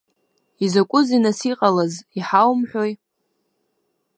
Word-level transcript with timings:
Изакәызеи 0.65 1.23
нас 1.25 1.39
иҟалаз, 1.51 1.93
иҳаумҳәои. 2.17 2.93